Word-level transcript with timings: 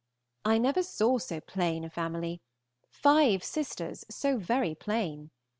I 0.43 0.57
never 0.57 0.81
saw 0.81 1.19
so 1.19 1.39
plain 1.39 1.83
a 1.83 1.89
family, 1.91 2.41
five 2.89 3.43
sisters 3.43 4.03
so 4.09 4.39
very 4.39 4.73
plain! 4.73 5.29